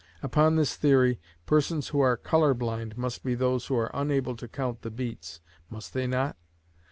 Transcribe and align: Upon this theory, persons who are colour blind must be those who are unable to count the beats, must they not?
Upon 0.23 0.55
this 0.55 0.75
theory, 0.77 1.19
persons 1.45 1.89
who 1.89 1.99
are 1.99 2.17
colour 2.17 2.55
blind 2.55 2.97
must 2.97 3.23
be 3.23 3.35
those 3.35 3.67
who 3.67 3.75
are 3.77 3.91
unable 3.93 4.35
to 4.37 4.47
count 4.47 4.81
the 4.81 4.89
beats, 4.89 5.41
must 5.69 5.93
they 5.93 6.07
not? 6.07 6.37